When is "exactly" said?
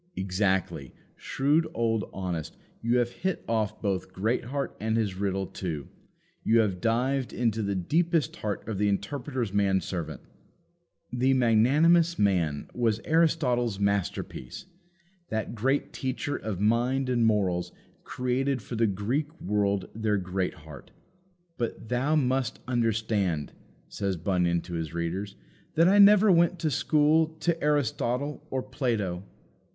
0.15-0.95